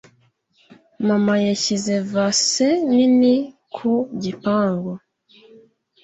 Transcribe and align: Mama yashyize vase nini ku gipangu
Mama 1.07 1.33
yashyize 1.47 1.93
vase 2.11 2.67
nini 2.89 3.35
ku 3.75 3.91
gipangu 4.21 4.93